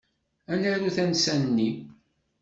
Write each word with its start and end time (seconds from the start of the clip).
Ad 0.51 0.59
naru 0.61 0.89
tansa-nni. 0.95 1.69